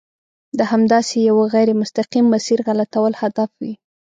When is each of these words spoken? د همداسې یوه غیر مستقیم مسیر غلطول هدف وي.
د 0.57 0.59
همداسې 0.71 1.15
یوه 1.29 1.45
غیر 1.53 1.69
مستقیم 1.81 2.25
مسیر 2.33 2.59
غلطول 2.67 3.13
هدف 3.21 3.49
وي. 3.61 3.73